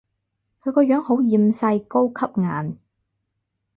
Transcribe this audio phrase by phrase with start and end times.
[0.63, 2.77] 佢個樣好厭世，高級顏